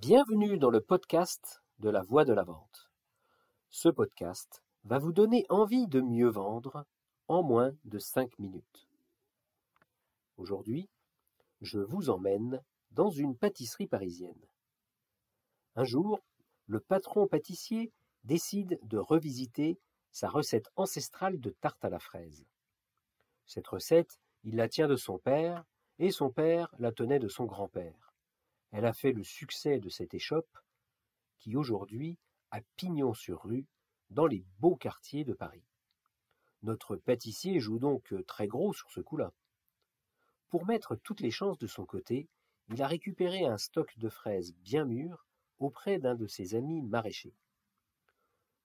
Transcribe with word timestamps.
Bienvenue 0.00 0.56
dans 0.56 0.70
le 0.70 0.80
podcast 0.80 1.60
de 1.78 1.90
la 1.90 2.00
voix 2.00 2.24
de 2.24 2.32
la 2.32 2.42
vente. 2.42 2.90
Ce 3.68 3.90
podcast 3.90 4.62
va 4.84 4.98
vous 4.98 5.12
donner 5.12 5.44
envie 5.50 5.88
de 5.88 6.00
mieux 6.00 6.30
vendre 6.30 6.86
en 7.28 7.42
moins 7.42 7.72
de 7.84 7.98
5 7.98 8.38
minutes. 8.38 8.88
Aujourd'hui, 10.38 10.88
je 11.60 11.80
vous 11.80 12.08
emmène 12.08 12.62
dans 12.92 13.10
une 13.10 13.36
pâtisserie 13.36 13.88
parisienne. 13.88 14.40
Un 15.76 15.84
jour, 15.84 16.20
le 16.66 16.80
patron 16.80 17.26
pâtissier 17.26 17.92
décide 18.24 18.80
de 18.84 18.96
revisiter 18.96 19.78
sa 20.12 20.30
recette 20.30 20.70
ancestrale 20.76 21.38
de 21.38 21.50
tarte 21.50 21.84
à 21.84 21.90
la 21.90 21.98
fraise. 21.98 22.46
Cette 23.44 23.66
recette, 23.66 24.18
il 24.44 24.56
la 24.56 24.70
tient 24.70 24.88
de 24.88 24.96
son 24.96 25.18
père, 25.18 25.62
et 25.98 26.10
son 26.10 26.30
père 26.30 26.74
la 26.78 26.90
tenait 26.90 27.18
de 27.18 27.28
son 27.28 27.44
grand-père. 27.44 28.09
Elle 28.72 28.86
a 28.86 28.92
fait 28.92 29.12
le 29.12 29.24
succès 29.24 29.80
de 29.80 29.88
cette 29.88 30.14
échoppe, 30.14 30.58
qui 31.38 31.56
aujourd'hui 31.56 32.18
a 32.50 32.60
pignon 32.76 33.14
sur 33.14 33.42
rue 33.42 33.66
dans 34.10 34.26
les 34.26 34.44
beaux 34.58 34.76
quartiers 34.76 35.24
de 35.24 35.32
Paris. 35.32 35.64
Notre 36.62 36.96
pâtissier 36.96 37.58
joue 37.58 37.78
donc 37.78 38.14
très 38.26 38.46
gros 38.46 38.72
sur 38.72 38.90
ce 38.90 39.00
coup-là. 39.00 39.32
Pour 40.50 40.66
mettre 40.66 40.96
toutes 40.96 41.20
les 41.20 41.30
chances 41.30 41.58
de 41.58 41.66
son 41.66 41.86
côté, 41.86 42.28
il 42.68 42.82
a 42.82 42.86
récupéré 42.86 43.46
un 43.46 43.56
stock 43.56 43.96
de 43.98 44.08
fraises 44.08 44.52
bien 44.56 44.84
mûres 44.84 45.26
auprès 45.58 45.98
d'un 45.98 46.14
de 46.14 46.26
ses 46.26 46.54
amis 46.54 46.82
maraîchers. 46.82 47.34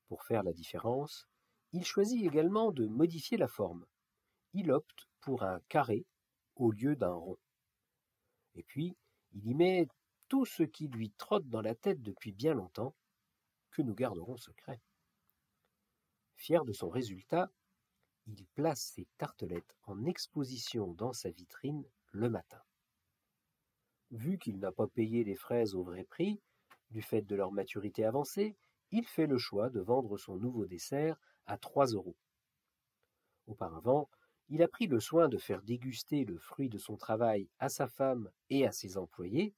Pour 0.08 0.24
faire 0.24 0.44
la 0.44 0.54
différence, 0.54 1.28
il 1.74 1.86
choisit 1.86 2.24
également 2.24 2.72
de 2.72 2.86
modifier 2.86 3.38
la 3.38 3.48
forme. 3.48 3.86
Il 4.54 4.72
opte 4.72 5.08
pour 5.22 5.44
un 5.44 5.60
carré 5.68 6.06
au 6.56 6.72
lieu 6.72 6.96
d'un 6.96 7.14
rond. 7.14 7.38
Et 8.56 8.64
puis, 8.64 8.96
il 9.36 9.48
y 9.48 9.54
met 9.54 9.88
tout 10.28 10.46
ce 10.46 10.64
qui 10.64 10.88
lui 10.88 11.12
trotte 11.12 11.48
dans 11.50 11.62
la 11.62 11.76
tête 11.76 12.02
depuis 12.02 12.32
bien 12.32 12.54
longtemps, 12.54 12.96
que 13.72 13.82
nous 13.82 13.94
garderons 13.94 14.38
secret. 14.38 14.82
Fier 16.36 16.66
de 16.66 16.74
son 16.74 16.90
résultat, 16.90 17.52
il 18.28 18.46
place 18.56 18.82
ses 18.96 19.08
tartelettes 19.18 19.76
en 19.84 20.06
exposition 20.06 20.94
dans 20.94 21.14
sa 21.14 21.30
vitrine 21.30 21.86
le 22.12 22.30
matin. 22.30 22.62
Vu 24.12 24.38
qu'il 24.38 24.60
n'a 24.60 24.72
pas 24.72 24.88
payé 24.88 25.24
les 25.24 25.36
fraises 25.36 25.76
au 25.76 25.84
vrai 25.84 26.04
prix, 26.04 26.42
du 26.90 27.02
fait 27.02 27.22
de 27.22 27.36
leur 27.36 27.52
maturité 27.52 28.06
avancée, 28.06 28.56
il 28.92 29.06
fait 29.06 29.28
le 29.28 29.38
choix 29.38 29.70
de 29.70 29.82
vendre 29.82 30.18
son 30.18 30.38
nouveau 30.38 30.66
dessert 30.66 31.20
à 31.46 31.58
3 31.58 31.88
euros. 31.88 32.16
Auparavant, 33.48 34.10
il 34.50 34.62
a 34.62 34.68
pris 34.68 34.88
le 34.88 35.00
soin 35.00 35.28
de 35.28 35.38
faire 35.38 35.62
déguster 35.62 36.24
le 36.24 36.38
fruit 36.38 36.70
de 36.70 36.78
son 36.78 36.98
travail 36.98 37.50
à 37.60 37.70
sa 37.70 37.88
femme 37.88 38.30
et 38.50 38.66
à 38.66 38.72
ses 38.72 38.98
employés. 38.98 39.54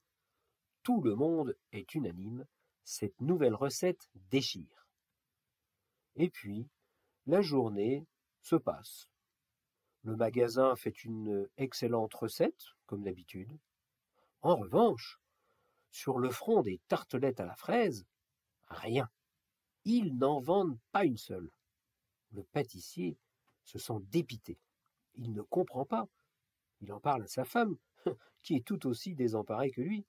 Tout 0.84 1.02
le 1.02 1.16
monde 1.16 1.58
est 1.74 1.94
unanime, 1.94 2.46
cette 2.84 3.20
nouvelle 3.20 3.56
recette 3.56 4.10
déchire. 4.30 4.88
Et 6.16 6.30
puis, 6.30 6.70
la 7.26 7.42
journée 7.42 8.06
se 8.42 8.56
passe. 8.56 9.10
Le 10.04 10.16
magasin 10.16 10.76
fait 10.78 11.04
une 11.04 11.50
excellente 11.58 12.14
recette, 12.14 12.64
comme 12.86 13.04
d'habitude. 13.04 13.60
En 14.42 14.56
revanche, 14.56 15.20
sur 15.92 16.18
le 16.18 16.30
front 16.30 16.62
des 16.62 16.80
tartelettes 16.88 17.42
à 17.42 17.46
la 17.46 17.56
fraise, 17.56 18.06
rien. 18.68 19.10
Ils 19.84 20.16
n'en 20.16 20.40
vendent 20.40 20.80
pas 20.92 21.04
une 21.04 21.18
seule. 21.18 21.52
Le 22.32 22.44
pâtissier 22.44 23.18
se 23.64 23.80
sent 23.80 24.00
dépité. 24.04 24.58
Il 25.18 25.34
ne 25.34 25.42
comprend 25.42 25.86
pas. 25.86 26.08
Il 26.82 26.94
en 26.94 27.00
parle 27.00 27.24
à 27.24 27.28
sa 27.28 27.44
femme, 27.44 27.78
qui 28.44 28.56
est 28.56 28.66
tout 28.66 28.88
aussi 28.88 29.16
désemparée 29.16 29.72
que 29.72 29.82
lui. 29.82 30.06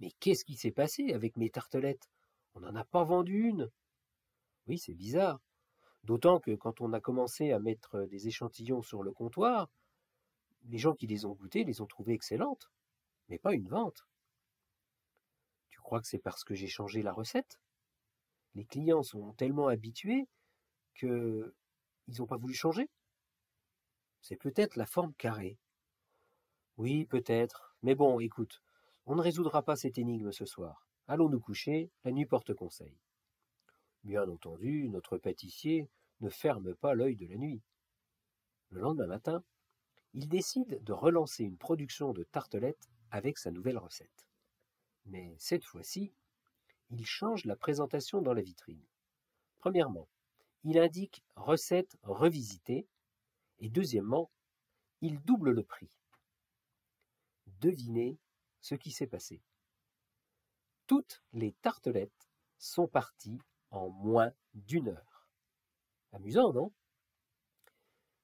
Mais 0.00 0.10
qu'est-ce 0.20 0.44
qui 0.44 0.56
s'est 0.56 0.72
passé 0.72 1.12
avec 1.12 1.36
mes 1.36 1.50
tartelettes? 1.50 2.10
On 2.54 2.60
n'en 2.60 2.74
a 2.74 2.84
pas 2.84 3.04
vendu 3.04 3.48
une. 3.48 3.70
Oui, 4.66 4.78
c'est 4.78 4.94
bizarre. 4.94 5.40
D'autant 6.04 6.40
que 6.40 6.54
quand 6.54 6.80
on 6.80 6.92
a 6.92 7.00
commencé 7.00 7.52
à 7.52 7.60
mettre 7.60 8.02
des 8.06 8.26
échantillons 8.28 8.82
sur 8.82 9.02
le 9.02 9.12
comptoir, 9.12 9.68
les 10.64 10.78
gens 10.78 10.94
qui 10.94 11.06
les 11.06 11.24
ont 11.24 11.34
goûtées 11.34 11.64
les 11.64 11.80
ont 11.80 11.86
trouvées 11.86 12.14
excellentes, 12.14 12.70
mais 13.28 13.38
pas 13.38 13.54
une 13.54 13.68
vente. 13.68 14.06
Tu 15.70 15.80
crois 15.80 16.00
que 16.00 16.06
c'est 16.06 16.18
parce 16.18 16.44
que 16.44 16.54
j'ai 16.54 16.66
changé 16.66 17.02
la 17.02 17.12
recette? 17.12 17.60
Les 18.54 18.64
clients 18.64 19.02
sont 19.02 19.32
tellement 19.34 19.68
habitués 19.68 20.28
que 20.94 21.54
ils 22.08 22.18
n'ont 22.18 22.26
pas 22.26 22.36
voulu 22.36 22.54
changer? 22.54 22.90
C'est 24.22 24.36
peut-être 24.36 24.76
la 24.76 24.86
forme 24.86 25.12
carrée. 25.14 25.58
Oui, 26.78 27.04
peut-être. 27.04 27.76
Mais 27.82 27.94
bon, 27.94 28.20
écoute, 28.20 28.62
on 29.04 29.16
ne 29.16 29.20
résoudra 29.20 29.62
pas 29.62 29.76
cette 29.76 29.98
énigme 29.98 30.32
ce 30.32 30.46
soir. 30.46 30.86
Allons 31.08 31.28
nous 31.28 31.40
coucher, 31.40 31.90
la 32.04 32.12
nuit 32.12 32.24
porte 32.24 32.54
conseil. 32.54 32.96
Bien 34.04 34.28
entendu, 34.28 34.88
notre 34.88 35.18
pâtissier 35.18 35.90
ne 36.20 36.30
ferme 36.30 36.74
pas 36.74 36.94
l'œil 36.94 37.16
de 37.16 37.26
la 37.26 37.36
nuit. 37.36 37.62
Le 38.70 38.80
lendemain 38.80 39.06
matin, 39.06 39.44
il 40.14 40.28
décide 40.28 40.82
de 40.82 40.92
relancer 40.92 41.44
une 41.44 41.58
production 41.58 42.12
de 42.12 42.22
tartelettes 42.22 42.88
avec 43.10 43.38
sa 43.38 43.50
nouvelle 43.50 43.78
recette. 43.78 44.26
Mais 45.06 45.34
cette 45.38 45.64
fois-ci, 45.64 46.12
il 46.90 47.04
change 47.04 47.44
la 47.44 47.56
présentation 47.56 48.22
dans 48.22 48.34
la 48.34 48.42
vitrine. 48.42 48.84
Premièrement, 49.58 50.08
il 50.64 50.78
indique 50.78 51.24
recette 51.34 51.96
revisitée 52.02 52.86
et 53.62 53.70
deuxièmement, 53.70 54.30
il 55.00 55.20
double 55.20 55.52
le 55.52 55.62
prix. 55.62 55.88
Devinez 57.46 58.18
ce 58.60 58.74
qui 58.74 58.90
s'est 58.90 59.06
passé. 59.06 59.40
Toutes 60.86 61.22
les 61.32 61.52
tartelettes 61.62 62.28
sont 62.58 62.88
parties 62.88 63.38
en 63.70 63.88
moins 63.88 64.32
d'une 64.52 64.88
heure. 64.88 65.28
Amusant, 66.10 66.52
non? 66.52 66.72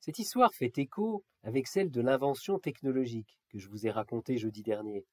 Cette 0.00 0.18
histoire 0.18 0.52
fait 0.52 0.76
écho 0.76 1.24
avec 1.44 1.68
celle 1.68 1.90
de 1.90 2.00
l'invention 2.00 2.58
technologique 2.58 3.38
que 3.48 3.58
je 3.58 3.68
vous 3.68 3.86
ai 3.86 3.90
racontée 3.90 4.38
jeudi 4.38 4.62
dernier. 4.62 5.06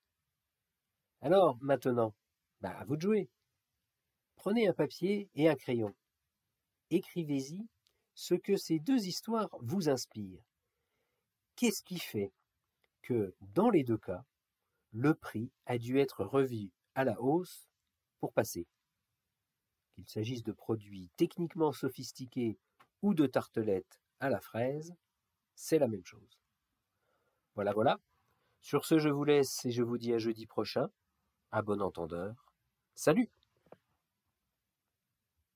Alors, 1.21 1.57
maintenant, 1.61 2.15
bah, 2.61 2.77
à 2.77 2.85
vous 2.85 2.95
de 2.95 3.01
jouer. 3.01 3.29
Prenez 4.35 4.67
un 4.67 4.73
papier 4.73 5.29
et 5.35 5.49
un 5.49 5.55
crayon. 5.55 5.95
Écrivez-y 6.89 7.67
ce 8.15 8.33
que 8.33 8.55
ces 8.55 8.79
deux 8.79 9.05
histoires 9.05 9.49
vous 9.61 9.89
inspirent. 9.89 10.43
Qu'est-ce 11.55 11.83
qui 11.83 11.99
fait 11.99 12.31
que, 13.01 13.35
dans 13.41 13.69
les 13.69 13.83
deux 13.83 13.97
cas, 13.97 14.25
le 14.91 15.13
prix 15.13 15.51
a 15.65 15.77
dû 15.77 15.99
être 15.99 16.23
revu 16.23 16.71
à 16.95 17.03
la 17.03 17.21
hausse 17.21 17.69
pour 18.19 18.33
passer? 18.33 18.65
Qu'il 19.93 20.07
s'agisse 20.07 20.43
de 20.43 20.51
produits 20.51 21.11
techniquement 21.17 21.71
sophistiqués 21.71 22.57
ou 23.01 23.13
de 23.13 23.27
tartelettes 23.27 24.01
à 24.19 24.29
la 24.29 24.41
fraise, 24.41 24.95
c'est 25.55 25.79
la 25.79 25.87
même 25.87 26.05
chose. 26.05 26.39
Voilà, 27.53 27.73
voilà. 27.73 27.99
Sur 28.61 28.85
ce, 28.85 28.97
je 28.97 29.09
vous 29.09 29.23
laisse 29.23 29.63
et 29.65 29.71
je 29.71 29.83
vous 29.83 29.97
dis 29.97 30.13
à 30.13 30.17
jeudi 30.17 30.47
prochain. 30.47 30.89
À 31.51 31.61
bon 31.61 31.81
entendeur. 31.81 32.51
Salut 32.95 33.29